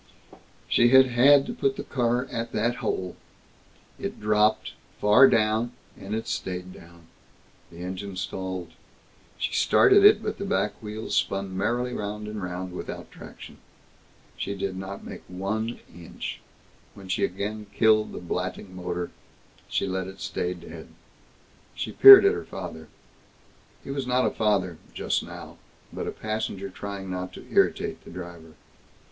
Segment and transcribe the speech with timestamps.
[0.67, 3.15] She had had to put the car at that hole.
[3.99, 7.05] It dropped, far down, and it stayed down.
[7.69, 8.71] The engine stalled.
[9.37, 13.59] She started it, but the back wheels spun merrily round and round, without traction.
[14.37, 16.41] She did not make one inch.
[16.95, 19.11] When she again killed the blatting motor,
[19.69, 20.87] she let it stay dead.
[21.75, 22.87] She peered at her father.
[23.83, 25.57] He was not a father, just now,
[25.93, 28.53] but a passenger trying not to irritate the driver.